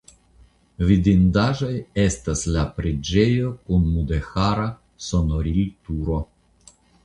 [0.91, 1.69] Vidindaĵoj
[2.05, 4.67] estas la preĝejo kun mudeĥara
[5.13, 6.23] sonorilturo.